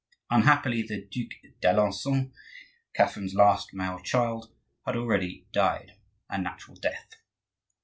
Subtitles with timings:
[0.31, 1.29] Unhappily the Duc
[1.61, 2.31] d'Alencon,
[2.95, 4.51] Catherine's last male child,
[4.83, 5.91] had already died,
[6.27, 7.17] a natural death.